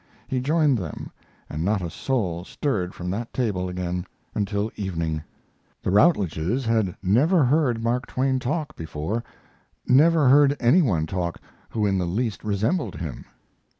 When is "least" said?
12.07-12.43